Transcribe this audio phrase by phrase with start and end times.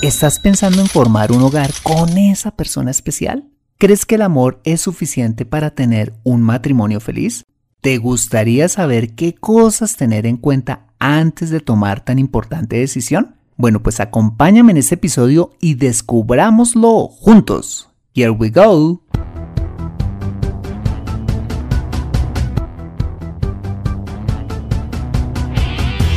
[0.00, 3.48] ¿Estás pensando en formar un hogar con esa persona especial?
[3.78, 7.44] ¿Crees que el amor es suficiente para tener un matrimonio feliz?
[7.80, 13.34] ¿Te gustaría saber qué cosas tener en cuenta antes de tomar tan importante decisión?
[13.56, 17.88] Bueno, pues acompáñame en este episodio y descubrámoslo juntos.
[18.14, 19.02] Here we go.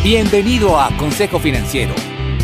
[0.03, 1.93] Bienvenido a Consejo Financiero,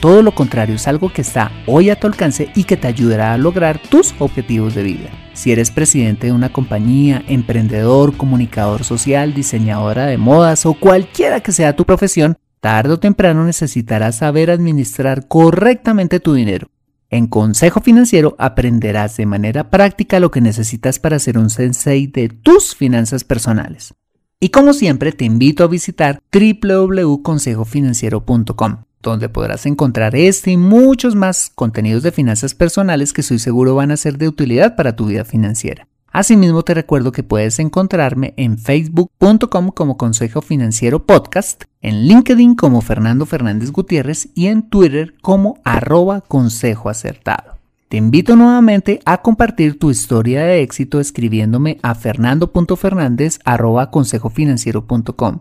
[0.00, 3.32] todo lo contrario es algo que está hoy a tu alcance y que te ayudará
[3.32, 5.10] a lograr tus objetivos de vida.
[5.34, 11.52] Si eres presidente de una compañía, emprendedor, comunicador social, diseñadora de modas o cualquiera que
[11.52, 16.68] sea tu profesión, tarde o temprano necesitarás saber administrar correctamente tu dinero
[17.10, 22.28] en Consejo Financiero aprenderás de manera práctica lo que necesitas para ser un sensei de
[22.28, 23.92] tus finanzas personales.
[24.40, 31.50] Y como siempre te invito a visitar www.consejofinanciero.com, donde podrás encontrar este y muchos más
[31.54, 35.24] contenidos de finanzas personales que estoy seguro van a ser de utilidad para tu vida
[35.24, 35.86] financiera.
[36.16, 42.80] Asimismo te recuerdo que puedes encontrarme en facebook.com como Consejo Financiero Podcast, en LinkedIn como
[42.80, 47.58] Fernando Fernández Gutiérrez y en Twitter como arroba Consejo Acertado.
[47.88, 55.40] Te invito nuevamente a compartir tu historia de éxito escribiéndome a fernando.fernández arroba consejofinanciero.com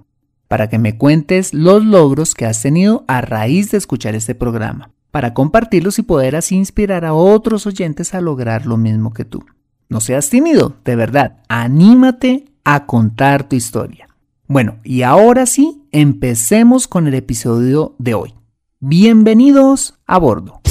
[0.55, 4.89] para que me cuentes los logros que has tenido a raíz de escuchar este programa,
[5.11, 9.43] para compartirlos y poder así inspirar a otros oyentes a lograr lo mismo que tú.
[9.89, 14.07] No seas tímido, de verdad, anímate a contar tu historia.
[14.47, 18.33] Bueno, y ahora sí, empecemos con el episodio de hoy.
[18.79, 20.61] Bienvenidos a bordo.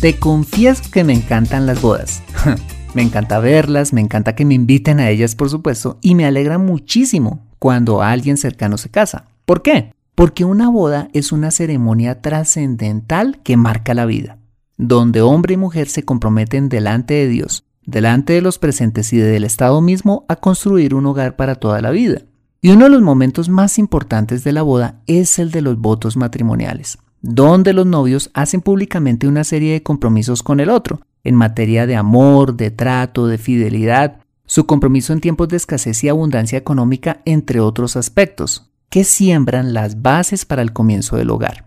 [0.00, 2.22] Te confieso que me encantan las bodas.
[2.94, 6.58] me encanta verlas, me encanta que me inviten a ellas, por supuesto, y me alegra
[6.58, 9.24] muchísimo cuando alguien cercano se casa.
[9.46, 9.94] ¿Por qué?
[10.14, 14.36] Porque una boda es una ceremonia trascendental que marca la vida,
[14.76, 19.44] donde hombre y mujer se comprometen delante de Dios delante de los presentes y del
[19.44, 22.20] Estado mismo a construir un hogar para toda la vida.
[22.60, 26.18] Y uno de los momentos más importantes de la boda es el de los votos
[26.18, 31.86] matrimoniales, donde los novios hacen públicamente una serie de compromisos con el otro, en materia
[31.86, 34.20] de amor, de trato, de fidelidad,
[34.54, 40.00] su compromiso en tiempos de escasez y abundancia económica, entre otros aspectos, que siembran las
[40.00, 41.66] bases para el comienzo del hogar.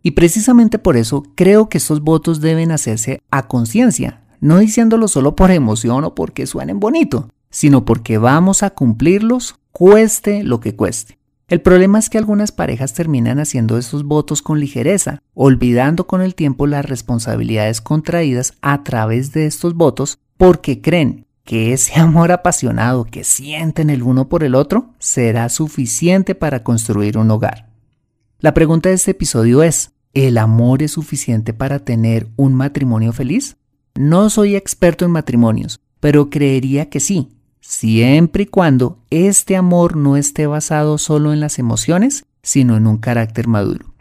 [0.00, 5.34] Y precisamente por eso creo que estos votos deben hacerse a conciencia, no diciéndolo solo
[5.34, 11.18] por emoción o porque suenen bonito, sino porque vamos a cumplirlos cueste lo que cueste.
[11.48, 16.36] El problema es que algunas parejas terminan haciendo estos votos con ligereza, olvidando con el
[16.36, 23.06] tiempo las responsabilidades contraídas a través de estos votos porque creen que ese amor apasionado
[23.06, 27.68] que sienten el uno por el otro será suficiente para construir un hogar.
[28.38, 33.56] La pregunta de este episodio es, ¿el amor es suficiente para tener un matrimonio feliz?
[33.96, 37.30] No soy experto en matrimonios, pero creería que sí,
[37.60, 42.98] siempre y cuando este amor no esté basado solo en las emociones, sino en un
[42.98, 43.92] carácter maduro.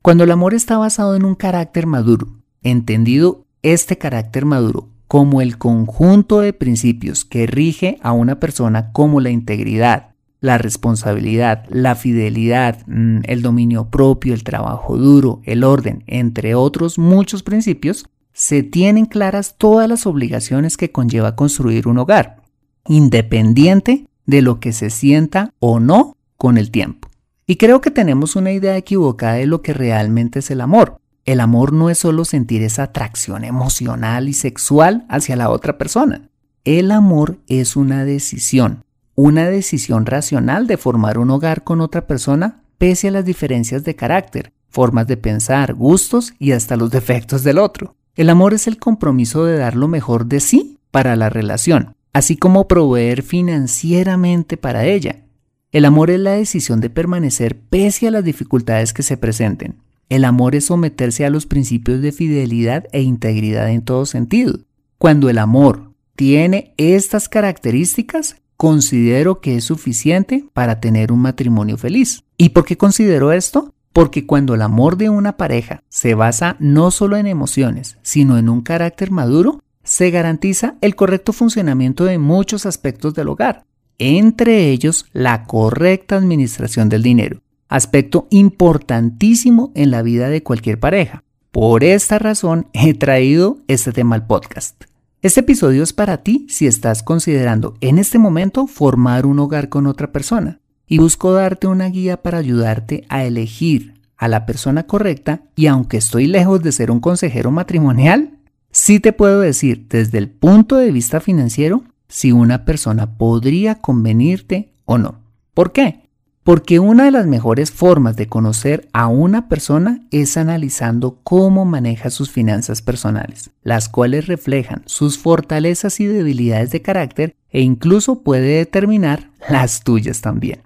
[0.00, 2.28] Cuando el amor está basado en un carácter maduro,
[2.62, 9.20] entendido este carácter maduro como el conjunto de principios que rige a una persona como
[9.20, 16.04] la integridad, la responsabilidad, la fidelidad, mm, el dominio propio, el trabajo duro, el orden,
[16.06, 22.42] entre otros muchos principios, se tienen claras todas las obligaciones que conlleva construir un hogar,
[22.86, 27.08] independiente de lo que se sienta o no con el tiempo.
[27.46, 30.98] Y creo que tenemos una idea equivocada de lo que realmente es el amor.
[31.24, 36.28] El amor no es solo sentir esa atracción emocional y sexual hacia la otra persona.
[36.64, 38.84] El amor es una decisión,
[39.14, 43.96] una decisión racional de formar un hogar con otra persona pese a las diferencias de
[43.96, 47.94] carácter, formas de pensar, gustos y hasta los defectos del otro.
[48.16, 52.36] El amor es el compromiso de dar lo mejor de sí para la relación, así
[52.36, 55.24] como proveer financieramente para ella.
[55.72, 59.76] El amor es la decisión de permanecer pese a las dificultades que se presenten.
[60.08, 64.58] El amor es someterse a los principios de fidelidad e integridad en todo sentido.
[64.98, 72.24] Cuando el amor tiene estas características, considero que es suficiente para tener un matrimonio feliz.
[72.36, 73.74] ¿Y por qué considero esto?
[73.92, 78.48] Porque cuando el amor de una pareja se basa no solo en emociones, sino en
[78.48, 83.64] un carácter maduro, se garantiza el correcto funcionamiento de muchos aspectos del hogar,
[83.98, 87.40] entre ellos la correcta administración del dinero,
[87.74, 91.24] aspecto importantísimo en la vida de cualquier pareja.
[91.50, 94.84] Por esta razón he traído este tema al podcast.
[95.22, 99.88] Este episodio es para ti si estás considerando en este momento formar un hogar con
[99.88, 105.42] otra persona y busco darte una guía para ayudarte a elegir a la persona correcta
[105.56, 108.38] y aunque estoy lejos de ser un consejero matrimonial,
[108.70, 114.72] sí te puedo decir desde el punto de vista financiero si una persona podría convenirte
[114.84, 115.22] o no.
[115.54, 116.03] ¿Por qué?
[116.44, 122.10] Porque una de las mejores formas de conocer a una persona es analizando cómo maneja
[122.10, 128.58] sus finanzas personales, las cuales reflejan sus fortalezas y debilidades de carácter e incluso puede
[128.58, 130.60] determinar las tuyas también.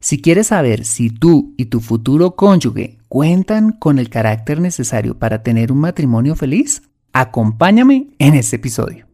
[0.00, 5.44] Si quieres saber si tú y tu futuro cónyuge cuentan con el carácter necesario para
[5.44, 6.82] tener un matrimonio feliz,
[7.12, 9.06] acompáñame en este episodio.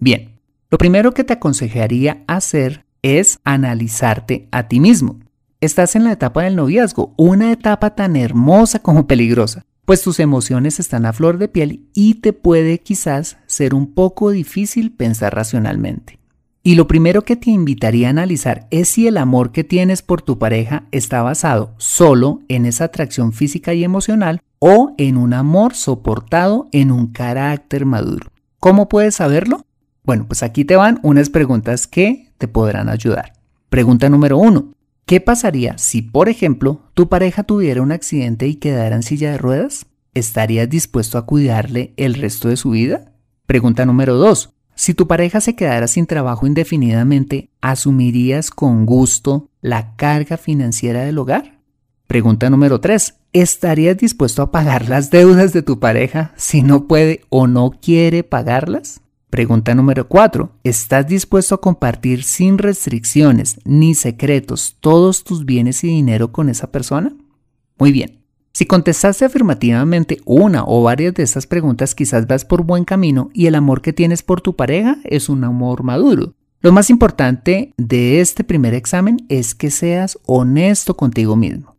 [0.00, 5.20] Bien, lo primero que te aconsejaría hacer es analizarte a ti mismo
[5.64, 10.78] Estás en la etapa del noviazgo, una etapa tan hermosa como peligrosa, pues tus emociones
[10.78, 16.18] están a flor de piel y te puede quizás ser un poco difícil pensar racionalmente.
[16.62, 20.20] Y lo primero que te invitaría a analizar es si el amor que tienes por
[20.20, 25.74] tu pareja está basado solo en esa atracción física y emocional o en un amor
[25.74, 28.30] soportado en un carácter maduro.
[28.60, 29.64] ¿Cómo puedes saberlo?
[30.02, 33.32] Bueno, pues aquí te van unas preguntas que te podrán ayudar.
[33.70, 34.74] Pregunta número uno.
[35.06, 39.38] ¿Qué pasaría si, por ejemplo, tu pareja tuviera un accidente y quedara en silla de
[39.38, 39.84] ruedas?
[40.14, 43.12] ¿Estarías dispuesto a cuidarle el resto de su vida?
[43.44, 44.54] Pregunta número 2.
[44.74, 51.18] Si tu pareja se quedara sin trabajo indefinidamente, ¿asumirías con gusto la carga financiera del
[51.18, 51.60] hogar?
[52.06, 53.14] Pregunta número 3.
[53.34, 58.24] ¿Estarías dispuesto a pagar las deudas de tu pareja si no puede o no quiere
[58.24, 59.02] pagarlas?
[59.34, 60.60] Pregunta número 4.
[60.62, 66.70] ¿Estás dispuesto a compartir sin restricciones ni secretos todos tus bienes y dinero con esa
[66.70, 67.16] persona?
[67.76, 68.20] Muy bien.
[68.52, 73.46] Si contestaste afirmativamente una o varias de estas preguntas, quizás vas por buen camino y
[73.46, 76.34] el amor que tienes por tu pareja es un amor maduro.
[76.60, 81.73] Lo más importante de este primer examen es que seas honesto contigo mismo.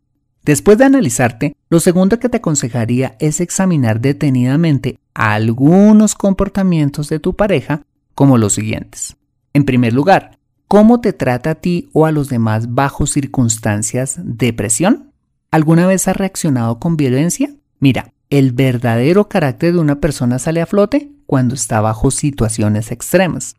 [0.45, 7.35] Después de analizarte, lo segundo que te aconsejaría es examinar detenidamente algunos comportamientos de tu
[7.35, 7.81] pareja
[8.13, 9.17] como los siguientes.
[9.53, 10.37] En primer lugar,
[10.67, 15.11] ¿cómo te trata a ti o a los demás bajo circunstancias de presión?
[15.49, 17.49] ¿Alguna vez has reaccionado con violencia?
[17.79, 23.55] Mira, el verdadero carácter de una persona sale a flote cuando está bajo situaciones extremas.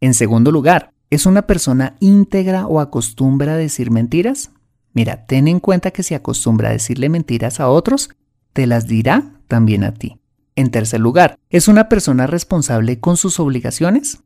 [0.00, 4.50] En segundo lugar, ¿es una persona íntegra o acostumbra a decir mentiras?
[4.94, 8.10] Mira, ten en cuenta que si acostumbra a decirle mentiras a otros,
[8.52, 10.18] te las dirá también a ti.
[10.56, 14.20] En tercer lugar, ¿es una persona responsable con sus obligaciones?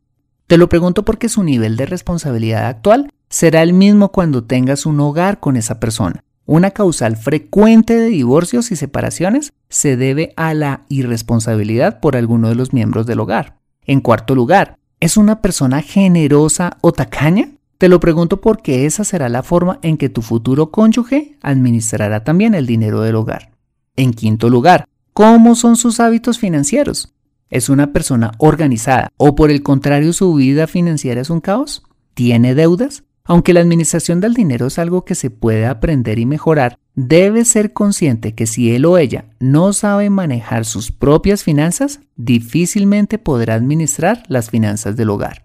[0.47, 5.01] Te lo pregunto porque su nivel de responsabilidad actual será el mismo cuando tengas un
[5.01, 6.23] hogar con esa persona.
[6.45, 12.55] Una causal frecuente de divorcios y separaciones se debe a la irresponsabilidad por alguno de
[12.55, 13.59] los miembros del hogar.
[13.85, 17.51] En cuarto lugar, ¿es una persona generosa o tacaña?
[17.79, 22.55] Te lo pregunto porque esa será la forma en que tu futuro cónyuge administrará también
[22.55, 23.53] el dinero del hogar.
[23.95, 27.15] En quinto lugar, ¿cómo son sus hábitos financieros?
[27.51, 31.85] ¿Es una persona organizada o por el contrario su vida financiera es un caos?
[32.15, 33.05] ¿Tiene deudas?
[33.23, 37.73] Aunque la administración del dinero es algo que se puede aprender y mejorar, debe ser
[37.73, 44.25] consciente que si él o ella no sabe manejar sus propias finanzas, difícilmente podrá administrar
[44.27, 45.45] las finanzas del hogar.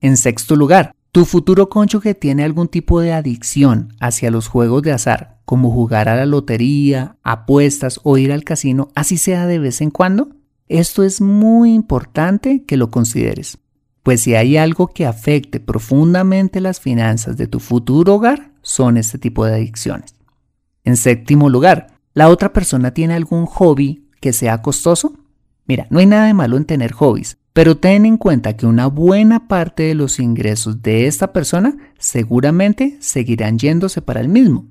[0.00, 4.92] En sexto lugar, tu futuro cónyuge tiene algún tipo de adicción hacia los juegos de
[4.92, 9.80] azar, como jugar a la lotería, apuestas o ir al casino, así sea de vez
[9.80, 10.28] en cuando.
[10.68, 13.56] Esto es muy importante que lo consideres,
[14.02, 19.16] pues si hay algo que afecte profundamente las finanzas de tu futuro hogar, son este
[19.16, 20.16] tipo de adicciones.
[20.84, 25.14] En séptimo lugar, ¿la otra persona tiene algún hobby que sea costoso?
[25.64, 28.86] Mira, no hay nada de malo en tener hobbies, pero ten en cuenta que una
[28.86, 34.66] buena parte de los ingresos de esta persona seguramente seguirán yéndose para el mismo.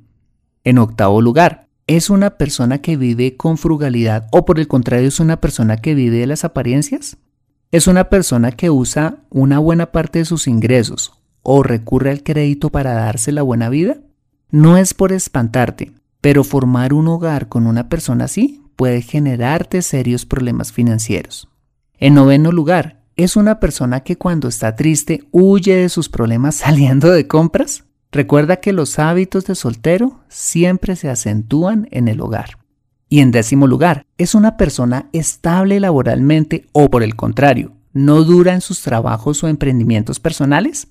[0.63, 5.19] En octavo lugar, ¿Es una persona que vive con frugalidad o por el contrario es
[5.19, 7.17] una persona que vive de las apariencias?
[7.71, 12.69] ¿Es una persona que usa una buena parte de sus ingresos o recurre al crédito
[12.69, 13.97] para darse la buena vida?
[14.51, 20.27] No es por espantarte, pero formar un hogar con una persona así puede generarte serios
[20.27, 21.47] problemas financieros.
[21.97, 27.11] En noveno lugar, ¿es una persona que cuando está triste huye de sus problemas saliendo
[27.11, 27.85] de compras?
[28.11, 32.57] Recuerda que los hábitos de soltero siempre se acentúan en el hogar.
[33.07, 38.53] Y en décimo lugar, ¿es una persona estable laboralmente o por el contrario, no dura
[38.53, 40.87] en sus trabajos o emprendimientos personales?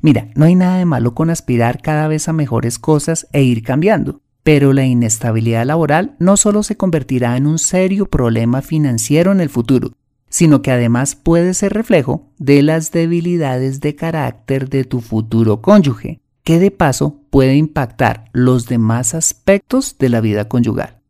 [0.00, 3.62] Mira, no hay nada de malo con aspirar cada vez a mejores cosas e ir
[3.62, 9.40] cambiando, pero la inestabilidad laboral no solo se convertirá en un serio problema financiero en
[9.40, 9.92] el futuro,
[10.28, 16.20] sino que además puede ser reflejo de las debilidades de carácter de tu futuro cónyuge,
[16.44, 21.00] que de paso puede impactar los demás aspectos de la vida conyugal.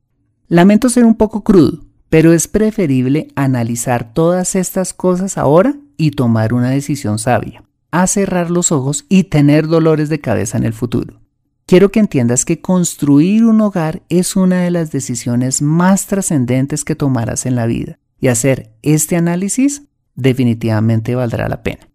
[0.48, 6.54] Lamento ser un poco crudo, pero es preferible analizar todas estas cosas ahora y tomar
[6.54, 11.20] una decisión sabia a cerrar los ojos y tener dolores de cabeza en el futuro.
[11.66, 16.94] Quiero que entiendas que construir un hogar es una de las decisiones más trascendentes que
[16.94, 19.82] tomarás en la vida y hacer este análisis
[20.14, 21.88] definitivamente valdrá la pena.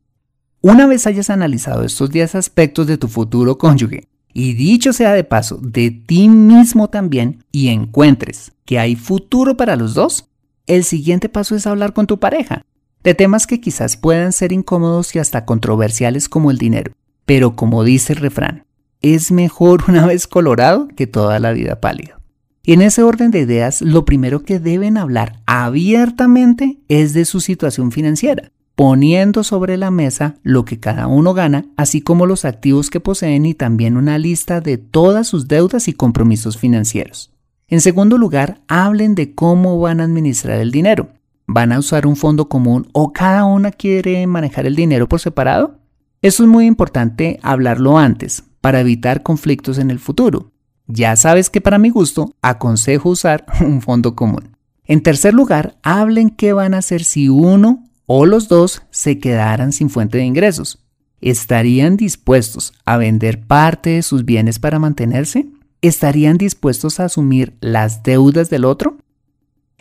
[0.61, 5.23] Una vez hayas analizado estos 10 aspectos de tu futuro cónyuge y dicho sea de
[5.23, 10.29] paso, de ti mismo también y encuentres que hay futuro para los dos,
[10.65, 12.63] el siguiente paso es hablar con tu pareja
[13.03, 16.93] de temas que quizás puedan ser incómodos y hasta controversiales como el dinero.
[17.25, 18.65] Pero como dice el refrán,
[19.01, 22.22] es mejor una vez colorado que toda la vida pálido.
[22.65, 27.41] Y en ese orden de ideas, lo primero que deben hablar abiertamente es de su
[27.41, 32.89] situación financiera, poniendo sobre la mesa lo que cada uno gana, así como los activos
[32.89, 37.33] que poseen y también una lista de todas sus deudas y compromisos financieros.
[37.67, 41.09] En segundo lugar, hablen de cómo van a administrar el dinero.
[41.45, 45.79] ¿Van a usar un fondo común o cada una quiere manejar el dinero por separado?
[46.21, 50.52] Eso es muy importante hablarlo antes para evitar conflictos en el futuro.
[50.87, 54.57] Ya sabes que para mi gusto aconsejo usar un fondo común.
[54.85, 59.71] En tercer lugar, hablen qué van a hacer si uno o los dos se quedaran
[59.71, 60.79] sin fuente de ingresos.
[61.21, 65.47] ¿Estarían dispuestos a vender parte de sus bienes para mantenerse?
[65.81, 68.97] ¿Estarían dispuestos a asumir las deudas del otro?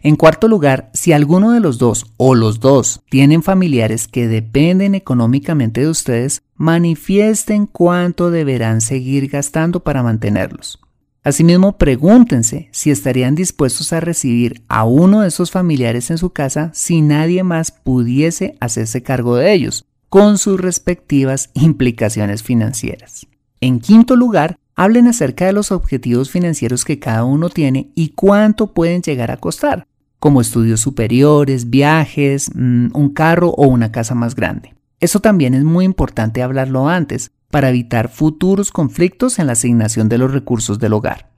[0.04, 4.96] En cuarto lugar, si alguno de los dos o los dos tienen familiares que dependen
[4.96, 10.81] económicamente de ustedes, manifiesten cuánto deberán seguir gastando para mantenerlos.
[11.24, 16.70] Asimismo, pregúntense si estarían dispuestos a recibir a uno de esos familiares en su casa
[16.74, 23.26] si nadie más pudiese hacerse cargo de ellos, con sus respectivas implicaciones financieras.
[23.60, 28.74] En quinto lugar, hablen acerca de los objetivos financieros que cada uno tiene y cuánto
[28.74, 29.86] pueden llegar a costar
[30.22, 34.72] como estudios superiores, viajes, mm, un carro o una casa más grande.
[35.00, 40.16] Eso también es muy importante hablarlo antes para evitar futuros conflictos en la asignación de
[40.16, 41.28] los recursos del hogar.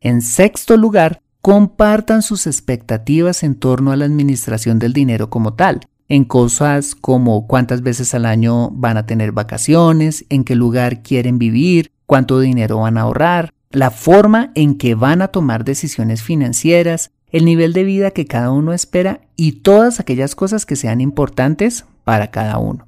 [0.00, 5.80] En sexto lugar, compartan sus expectativas en torno a la administración del dinero como tal,
[6.08, 11.38] en cosas como cuántas veces al año van a tener vacaciones, en qué lugar quieren
[11.38, 17.10] vivir, cuánto dinero van a ahorrar, la forma en que van a tomar decisiones financieras,
[17.32, 21.84] el nivel de vida que cada uno espera y todas aquellas cosas que sean importantes
[22.04, 22.86] para cada uno.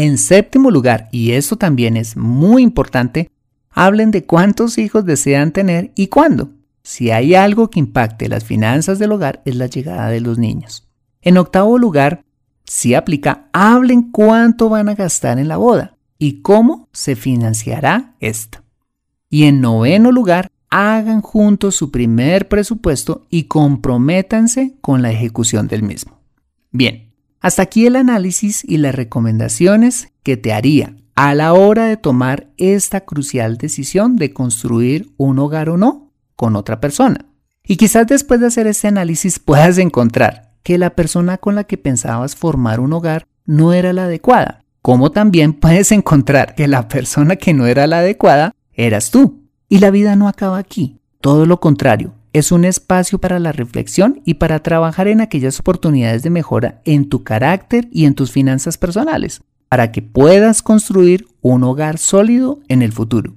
[0.00, 3.30] En séptimo lugar, y esto también es muy importante,
[3.68, 6.52] hablen de cuántos hijos desean tener y cuándo.
[6.82, 10.88] Si hay algo que impacte las finanzas del hogar es la llegada de los niños.
[11.20, 12.24] En octavo lugar,
[12.64, 18.64] si aplica, hablen cuánto van a gastar en la boda y cómo se financiará esta.
[19.28, 25.82] Y en noveno lugar, hagan juntos su primer presupuesto y comprométanse con la ejecución del
[25.82, 26.22] mismo.
[26.70, 27.09] Bien,
[27.40, 32.48] hasta aquí el análisis y las recomendaciones que te haría a la hora de tomar
[32.56, 37.26] esta crucial decisión de construir un hogar o no con otra persona.
[37.62, 41.78] Y quizás después de hacer este análisis puedas encontrar que la persona con la que
[41.78, 47.36] pensabas formar un hogar no era la adecuada, como también puedes encontrar que la persona
[47.36, 49.46] que no era la adecuada eras tú.
[49.68, 54.20] Y la vida no acaba aquí, todo lo contrario, es un espacio para la reflexión
[54.24, 58.78] y para trabajar en aquellas oportunidades de mejora en tu carácter y en tus finanzas
[58.78, 63.34] personales, para que puedas construir un hogar sólido en el futuro.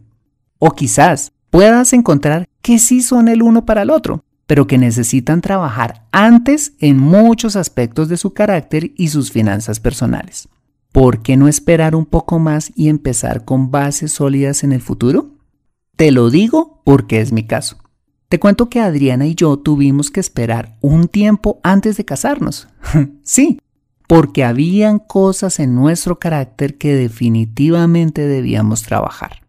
[0.59, 5.41] O quizás puedas encontrar que sí son el uno para el otro, pero que necesitan
[5.41, 10.49] trabajar antes en muchos aspectos de su carácter y sus finanzas personales.
[10.91, 15.31] ¿Por qué no esperar un poco más y empezar con bases sólidas en el futuro?
[15.95, 17.82] Te lo digo porque es mi caso.
[18.33, 22.67] Te cuento que Adriana y yo tuvimos que esperar un tiempo antes de casarnos.
[23.23, 23.61] sí,
[24.07, 29.43] porque habían cosas en nuestro carácter que definitivamente debíamos trabajar.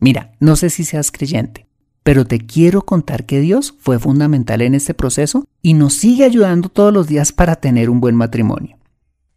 [0.00, 1.66] Mira, no sé si seas creyente,
[2.02, 6.70] pero te quiero contar que Dios fue fundamental en este proceso y nos sigue ayudando
[6.70, 8.78] todos los días para tener un buen matrimonio.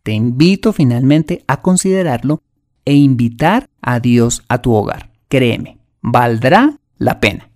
[0.04, 2.42] Te invito finalmente a considerarlo
[2.86, 5.10] e invitar a Dios a tu hogar.
[5.28, 7.50] Créeme, valdrá la pena.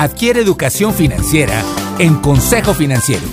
[0.00, 1.62] Adquiere educación financiera
[1.98, 3.26] en Consejo Financiero.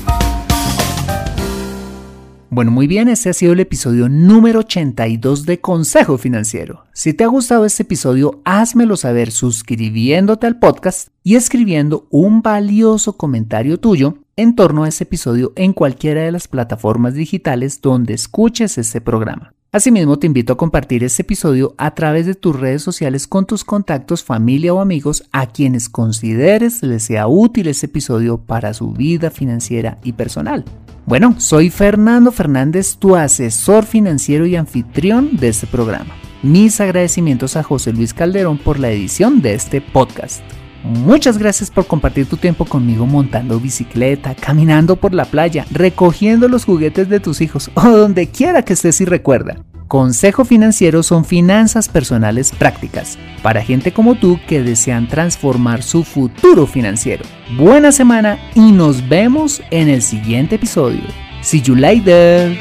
[2.50, 6.84] Bueno, muy bien, este ha sido el episodio número 82 de Consejo Financiero.
[6.92, 13.16] Si te ha gustado este episodio, házmelo saber suscribiéndote al podcast y escribiendo un valioso
[13.16, 18.78] comentario tuyo en torno a este episodio en cualquiera de las plataformas digitales donde escuches
[18.78, 19.54] este programa.
[19.74, 23.66] Asimismo, te invito a compartir este episodio a través de tus redes sociales con tus
[23.66, 29.30] contactos, familia o amigos a quienes consideres les sea útil este episodio para su vida
[29.30, 30.64] financiera y personal.
[31.06, 36.16] Bueno, soy Fernando Fernández, tu asesor financiero y anfitrión de este programa.
[36.44, 40.42] Mis agradecimientos a José Luis Calderón por la edición de este podcast.
[40.84, 46.66] Muchas gracias por compartir tu tiempo conmigo montando bicicleta, caminando por la playa, recogiendo los
[46.66, 49.58] juguetes de tus hijos o donde quiera que estés y recuerda.
[49.88, 56.68] Consejo Financiero son finanzas personales prácticas para gente como tú que desean transformar su futuro
[56.68, 57.24] financiero.
[57.56, 61.04] Buena semana y nos vemos en el siguiente episodio.
[61.42, 62.58] See you later.